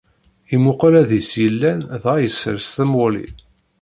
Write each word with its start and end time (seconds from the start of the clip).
Imuqel 0.55 0.93
adis 1.01 1.29
yellan 1.41 1.79
dɣa 2.01 2.15
issers 2.27 2.67
tamuɣli. 2.75 3.27